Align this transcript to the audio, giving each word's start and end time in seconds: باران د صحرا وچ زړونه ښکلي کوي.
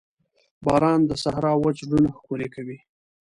باران 0.65 0.99
د 1.05 1.11
صحرا 1.23 1.53
وچ 1.63 1.77
زړونه 1.87 2.09
ښکلي 2.17 2.47
کوي. 2.55 2.77